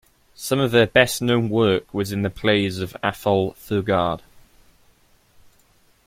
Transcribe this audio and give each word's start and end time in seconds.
Some 0.33 0.59
of 0.59 0.71
her 0.71 0.87
best-known 0.87 1.49
work 1.49 1.93
was 1.93 2.11
in 2.11 2.23
the 2.23 2.31
plays 2.31 2.79
of 2.79 2.97
Athol 3.03 3.53
Fugard. 3.53 4.21